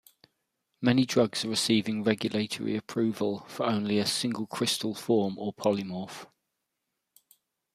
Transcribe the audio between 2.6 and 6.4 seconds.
approval for only a single crystal form or polymorph.